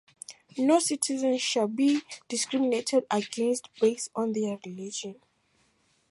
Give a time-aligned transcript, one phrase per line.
[0.57, 5.21] No citizen shall be discriminated against based on their religion.